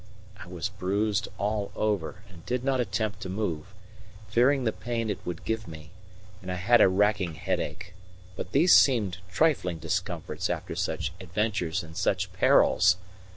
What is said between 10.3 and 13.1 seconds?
after such adventures and such perils.